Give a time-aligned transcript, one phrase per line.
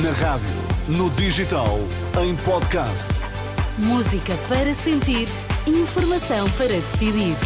[0.00, 0.48] Na rádio,
[0.88, 1.78] no digital,
[2.24, 3.10] em podcast.
[3.76, 5.28] Música para sentir,
[5.66, 7.36] informação para decidir.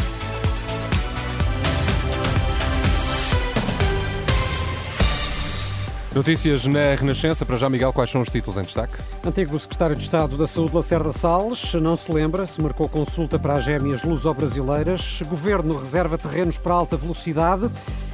[6.14, 7.44] Notícias na Renascença.
[7.44, 8.94] Para já, Miguel, quais são os títulos em destaque?
[9.26, 13.54] Antigo secretário de Estado da Saúde, Lacerda Salles, não se lembra, se marcou consulta para
[13.54, 15.20] as gêmeas luso-brasileiras.
[15.22, 17.68] Governo reserva terrenos para alta velocidade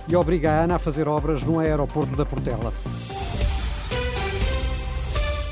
[0.09, 2.73] e obriga a ANA a fazer obras no aeroporto da Portela.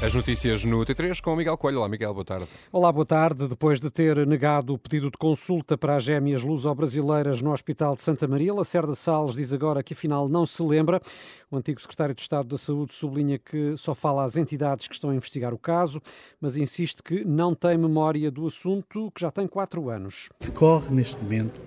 [0.03, 1.81] As notícias no T3 com o Miguel Coelho.
[1.81, 2.47] Olá, Miguel, boa tarde.
[2.73, 3.47] Olá, boa tarde.
[3.47, 8.01] Depois de ter negado o pedido de consulta para as gêmeas luso-brasileiras no Hospital de
[8.01, 11.03] Santa Maria, Lacerda Salles diz agora que afinal não se lembra.
[11.51, 15.11] O antigo secretário de Estado da Saúde sublinha que só fala às entidades que estão
[15.11, 16.01] a investigar o caso,
[16.41, 20.31] mas insiste que não tem memória do assunto, que já tem quatro anos.
[20.41, 21.61] Decorre neste momento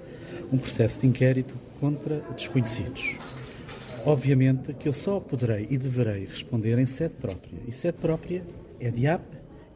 [0.52, 3.16] um processo de inquérito contra desconhecidos.
[4.06, 7.60] Obviamente que eu só poderei e deverei responder em sede própria.
[7.68, 8.44] E sede própria
[8.80, 9.24] é de AP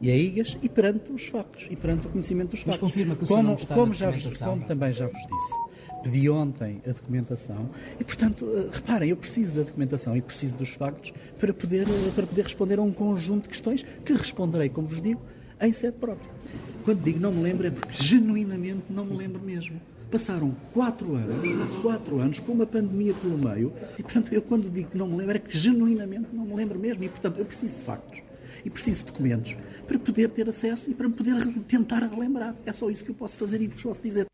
[0.00, 2.80] e é IGAS e perante os factos, e perante o conhecimento dos factos.
[2.82, 6.30] Mas confirma que o como, está como, já vos, como também já vos disse, pedi
[6.30, 11.12] ontem a documentação e, portanto, eh, reparem, eu preciso da documentação e preciso dos factos
[11.38, 15.00] para poder, eh, para poder responder a um conjunto de questões que responderei, como vos
[15.00, 15.20] digo,
[15.60, 16.30] em sede própria.
[16.84, 19.80] Quando digo não me lembro é porque genuinamente não me lembro mesmo.
[20.10, 24.90] Passaram quatro anos, quatro anos, com uma pandemia pelo meio, e portanto eu quando digo
[24.90, 27.76] que não me lembro é que genuinamente não me lembro mesmo, e portanto eu preciso
[27.76, 28.22] de factos
[28.64, 29.56] e preciso de documentos
[29.86, 31.34] para poder ter acesso e para me poder
[31.68, 32.54] tentar relembrar.
[32.64, 34.27] É só isso que eu posso fazer e vos posso dizer.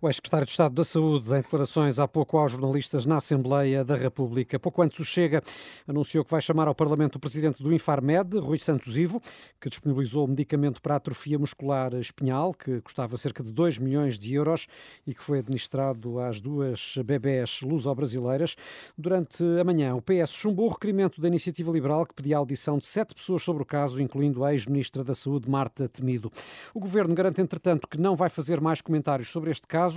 [0.00, 3.96] O ex-secretário de Estado da Saúde, em declarações há pouco aos jornalistas na Assembleia da
[3.96, 4.56] República.
[4.56, 5.42] Pouco antes o Chega
[5.88, 9.20] anunciou que vai chamar ao Parlamento o presidente do Infarmed, Rui Santos Ivo,
[9.60, 14.34] que disponibilizou o medicamento para atrofia muscular espinhal, que custava cerca de 2 milhões de
[14.34, 14.68] euros
[15.04, 18.54] e que foi administrado às duas bebés luso-brasileiras.
[18.96, 22.78] Durante a manhã, o PS chumbou o requerimento da Iniciativa Liberal que pedia a audição
[22.78, 26.30] de sete pessoas sobre o caso, incluindo a ex-ministra da Saúde, Marta Temido.
[26.72, 29.87] O governo garante, entretanto, que não vai fazer mais comentários sobre este caso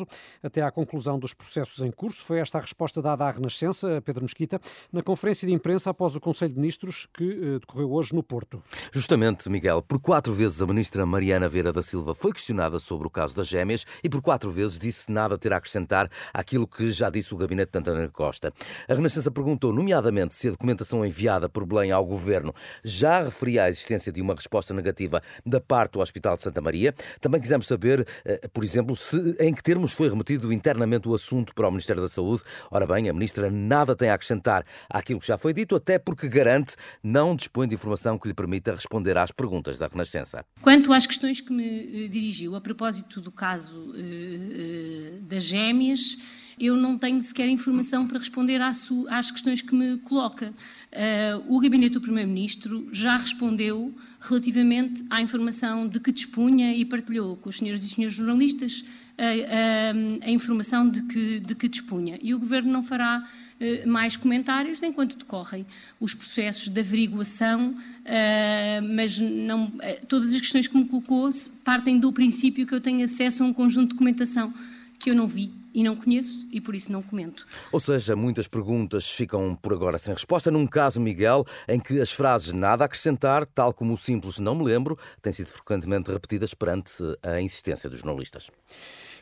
[0.43, 2.23] até à conclusão dos processos em curso.
[2.25, 4.59] Foi esta a resposta dada à Renascença, a Pedro Mesquita,
[4.91, 8.61] na conferência de imprensa após o Conselho de Ministros que eh, decorreu hoje no Porto.
[8.91, 13.09] Justamente, Miguel, por quatro vezes a ministra Mariana Vieira da Silva foi questionada sobre o
[13.09, 17.09] caso das gêmeas e por quatro vezes disse nada ter a acrescentar àquilo que já
[17.09, 18.53] disse o gabinete de António Costa.
[18.87, 22.53] A Renascença perguntou, nomeadamente, se a documentação enviada por Belém ao governo
[22.83, 26.93] já referia à existência de uma resposta negativa da parte do Hospital de Santa Maria.
[27.19, 31.53] Também quisemos saber, eh, por exemplo, se em que termos foi remetido internamente o assunto
[31.53, 32.43] para o Ministério da Saúde.
[32.69, 36.27] Ora bem, a ministra nada tem a acrescentar àquilo que já foi dito, até porque
[36.27, 40.45] garante não dispõe de informação que lhe permita responder às perguntas da Renascença.
[40.61, 46.17] Quanto às questões que me eh, dirigiu a propósito do caso eh, eh, das gêmeas,
[46.61, 50.53] eu não tenho sequer informação para responder às questões que me coloca.
[50.91, 57.35] Eh, o gabinete do Primeiro-Ministro já respondeu relativamente à informação de que dispunha e partilhou
[57.37, 58.85] com os senhores e senhores jornalistas
[59.17, 62.17] a, a- a informação de que, de que dispunha.
[62.21, 63.27] E o Governo não fará
[63.59, 65.65] eh, mais comentários enquanto decorrem
[65.99, 71.29] os processos de averiguação, eh, mas não, eh, todas as questões que me colocou
[71.63, 74.53] partem do princípio que eu tenho acesso a um conjunto de documentação
[74.99, 77.45] que eu não vi e não conheço e por isso não comento.
[77.71, 80.51] Ou seja, muitas perguntas ficam por agora sem resposta.
[80.51, 84.55] Num caso, Miguel, em que as frases nada a acrescentar, tal como o simples não
[84.55, 86.91] me lembro, têm sido frequentemente repetidas perante
[87.23, 88.49] a insistência dos jornalistas.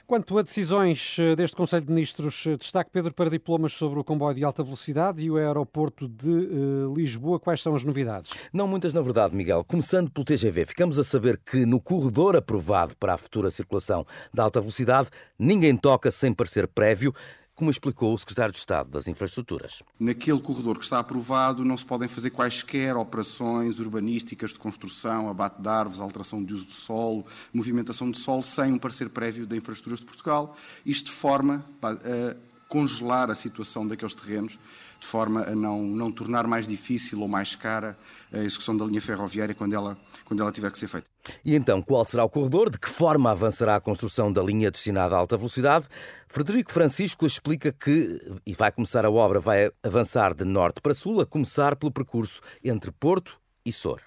[0.10, 4.04] Quanto a decisões eh, deste Conselho de Ministros, eh, destaque Pedro para diplomas sobre o
[4.04, 7.40] comboio de alta velocidade e o aeroporto de eh, Lisboa.
[7.40, 8.32] Quais são as novidades?
[8.52, 9.64] Não muitas, na verdade, Miguel.
[9.64, 14.04] Começando pelo TGV, ficamos a saber que no corredor aprovado para a futura circulação
[14.34, 17.14] da alta velocidade, ninguém toca sem parecer prévio,
[17.60, 19.84] como explicou o Secretário de Estado das Infraestruturas.
[20.00, 25.62] Naquele corredor que está aprovado não se podem fazer quaisquer operações urbanísticas de construção, abate
[25.62, 29.58] de árvores, alteração de uso do solo, movimentação do solo, sem um parecer prévio da
[29.58, 30.56] Infraestruturas de Portugal.
[30.86, 32.34] Isto de forma a
[32.70, 34.58] congelar a situação daqueles terrenos,
[35.00, 37.98] de forma a não, não tornar mais difícil ou mais cara
[38.32, 41.08] a execução da linha ferroviária quando ela, quando ela tiver que ser feita.
[41.44, 42.70] E então, qual será o corredor?
[42.70, 45.86] De que forma avançará a construção da linha destinada à alta velocidade?
[46.28, 51.20] Frederico Francisco explica que, e vai começar a obra, vai avançar de norte para sul,
[51.22, 54.02] a começar pelo percurso entre Porto e Sor.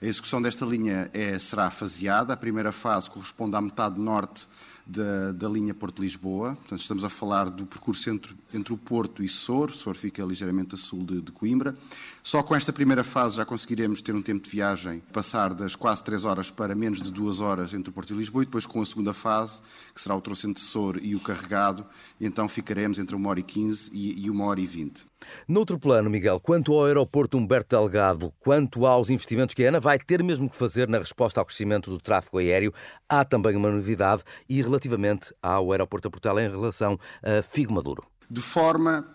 [0.00, 2.34] A execução desta linha é, será faseada.
[2.34, 4.46] A primeira fase corresponde à metade norte
[4.86, 6.56] da, da linha Porto-Lisboa.
[6.56, 9.72] Portanto, estamos a falar do percurso entre, entre o Porto e Sor.
[9.72, 11.74] Sor fica ligeiramente a sul de, de Coimbra.
[12.22, 16.02] Só com esta primeira fase já conseguiremos ter um tempo de viagem, passar das quase
[16.04, 18.42] 3 horas para menos de 2 horas entre o Porto e Lisboa.
[18.42, 19.60] E depois com a segunda fase,
[19.94, 21.84] que será o troço entre Sor e o carregado,
[22.20, 25.06] então ficaremos entre 1 hora e 15 e, e 1 hora e 20.
[25.48, 29.98] Noutro plano, Miguel, quanto ao aeroporto Humberto Delgado, quanto aos investimentos que a ANA vai
[29.98, 32.72] ter mesmo que fazer na resposta ao crescimento do tráfego aéreo,
[33.08, 38.04] há também uma novidade e relativamente ao aeroporto da Portela em relação a Figo Maduro.
[38.28, 39.06] De forma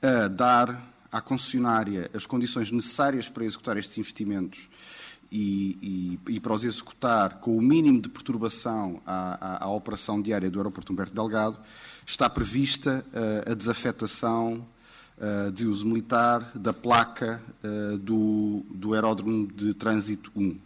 [0.00, 4.68] a dar à concessionária as condições necessárias para executar estes investimentos
[5.30, 10.22] e, e, e, para os executar com o mínimo de perturbação à, à, à, operação
[10.22, 11.58] diária do aeroporto Humberto Delgado,
[12.06, 14.64] está prevista uh, a desafetação
[15.18, 20.56] uh, de uso militar da placa uh, do, do aeródromo de trânsito 1,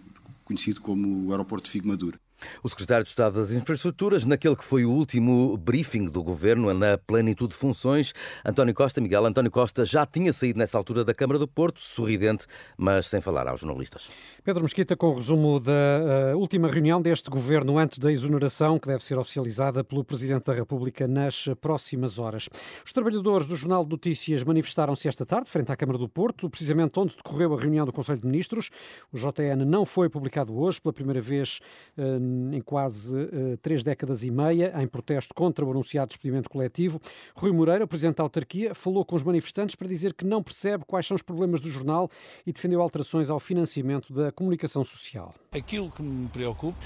[0.44, 2.18] conhecido como o aeroporto de Maduro.
[2.62, 6.98] O secretário de Estado das Infraestruturas, naquele que foi o último briefing do governo na
[6.98, 8.12] plenitude de funções,
[8.44, 12.46] António Costa, Miguel António Costa, já tinha saído nessa altura da Câmara do Porto, sorridente,
[12.76, 14.10] mas sem falar aos jornalistas.
[14.44, 18.88] Pedro Mesquita, com o resumo da uh, última reunião deste governo antes da exoneração, que
[18.88, 22.48] deve ser oficializada pelo Presidente da República nas próximas horas.
[22.84, 26.98] Os trabalhadores do Jornal de Notícias manifestaram-se esta tarde, frente à Câmara do Porto, precisamente
[26.98, 28.70] onde decorreu a reunião do Conselho de Ministros.
[29.12, 31.60] O JN não foi publicado hoje, pela primeira vez.
[31.96, 37.00] Uh, em quase uh, três décadas e meia, em protesto contra o anunciado despedimento coletivo.
[37.34, 40.84] Rui Moreira, o presidente da autarquia, falou com os manifestantes para dizer que não percebe
[40.86, 42.10] quais são os problemas do jornal
[42.46, 45.34] e defendeu alterações ao financiamento da comunicação social.
[45.52, 46.78] Aquilo que me preocupa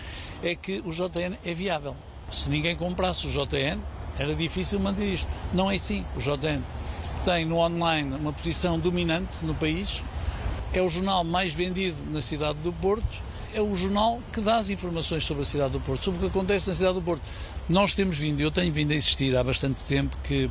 [0.43, 1.95] é que o JN é viável.
[2.33, 3.81] Se ninguém comprasse o JN,
[4.19, 5.29] era difícil manter isto.
[5.53, 6.05] Não é assim.
[6.17, 6.63] O JN
[7.25, 10.03] tem no online uma posição dominante no país,
[10.79, 13.23] é o jornal mais vendido na cidade do Porto
[13.55, 16.27] é o jornal que dá as informações sobre a cidade do Porto, sobre o que
[16.27, 17.23] acontece na cidade do Porto.
[17.69, 20.51] Nós temos vindo, eu tenho vindo a insistir há bastante tempo que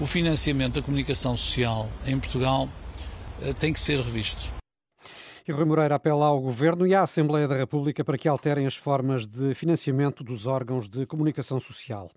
[0.00, 2.68] o financiamento da comunicação social em Portugal
[3.42, 4.57] eh, tem que ser revisto.
[5.48, 8.76] E Rui Moreira apela ao Governo e à Assembleia da República para que alterem as
[8.76, 12.10] formas de financiamento dos órgãos de comunicação social.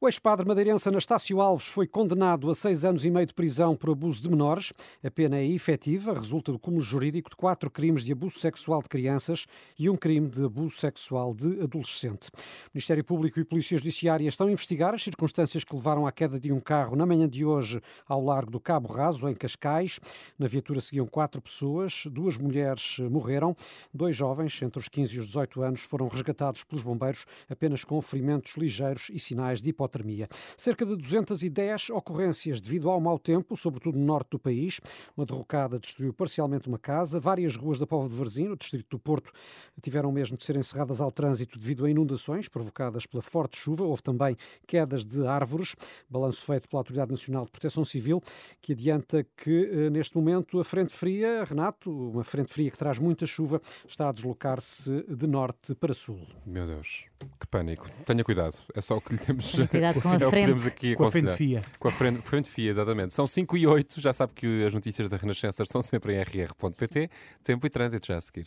[0.00, 3.90] O ex-padre madeirense Anastácio Alves foi condenado a seis anos e meio de prisão por
[3.90, 4.72] abuso de menores.
[5.00, 8.88] A pena é efetiva, resulta do cúmulo jurídico de quatro crimes de abuso sexual de
[8.88, 9.46] crianças
[9.78, 12.30] e um crime de abuso sexual de adolescente.
[12.34, 16.40] O Ministério Público e Polícia Judiciária estão a investigar as circunstâncias que levaram à queda
[16.40, 20.00] de um carro na manhã de hoje ao largo do Cabo Raso, em Cascais.
[20.36, 23.56] Na viatura seguiam quatro pessoas, duas mulheres mulheres morreram.
[23.92, 28.00] Dois jovens, entre os 15 e os 18 anos, foram resgatados pelos bombeiros apenas com
[28.00, 30.28] ferimentos ligeiros e sinais de hipotermia.
[30.56, 34.80] Cerca de 210 ocorrências devido ao mau tempo, sobretudo no norte do país.
[35.16, 37.20] Uma derrocada destruiu parcialmente uma casa.
[37.20, 39.30] Várias ruas da Póvoa de Varzim, no distrito do Porto,
[39.80, 43.84] tiveram mesmo de ser encerradas ao trânsito devido a inundações provocadas pela forte chuva.
[43.84, 44.36] Houve também
[44.66, 45.74] quedas de árvores.
[46.08, 48.22] Balanço feito pela Autoridade Nacional de Proteção Civil,
[48.60, 52.78] que adianta que eh, neste momento a frente fria, Renato, uma frente fria fria que
[52.78, 56.20] traz muita chuva está a deslocar-se de norte para sul.
[56.46, 57.06] Meu Deus,
[57.40, 57.88] que pânico.
[58.06, 60.68] Tenha cuidado, é só o que lhe temos Tenha cuidado com a é frente.
[60.68, 61.62] aqui com a frente fia.
[61.78, 63.14] Com a frente, frente fia, exatamente.
[63.14, 67.10] São 5 e 8, já sabe que as notícias da Renascença estão sempre em rr.pt.
[67.42, 68.46] Tempo e trânsito já a seguir.